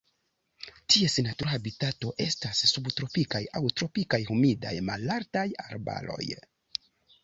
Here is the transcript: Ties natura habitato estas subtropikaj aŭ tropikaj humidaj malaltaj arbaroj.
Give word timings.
Ties 0.93 1.17
natura 1.27 1.51
habitato 1.57 2.15
estas 2.25 2.63
subtropikaj 2.71 3.45
aŭ 3.61 3.63
tropikaj 3.81 4.23
humidaj 4.33 4.77
malaltaj 4.93 5.49
arbaroj. 5.71 6.23